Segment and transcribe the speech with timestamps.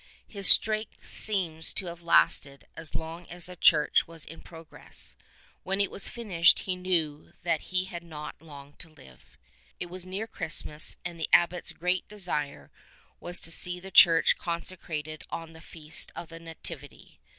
[0.27, 5.15] His strength seems to have lasted as long as the church was in progress:
[5.61, 9.37] when it was finished he knew that he had not long to live.
[9.79, 12.71] It was near Christmas, and the Abbot's great desire
[13.19, 17.19] was to see the church consecrated on the Feast of the Nativity.